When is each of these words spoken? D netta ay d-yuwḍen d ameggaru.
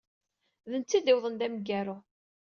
D 0.69 0.73
netta 0.79 0.93
ay 0.97 1.01
d-yuwḍen 1.05 1.35
d 1.39 1.41
ameggaru. 1.45 1.97